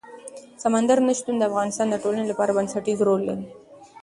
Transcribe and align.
سمندر 0.63 0.97
نه 1.07 1.13
شتون 1.17 1.35
د 1.37 1.43
افغانستان 1.49 1.87
د 1.89 1.95
ټولنې 2.03 2.25
لپاره 2.31 2.55
بنسټيز 2.57 2.99
رول 3.07 3.21
لري. 3.29 3.45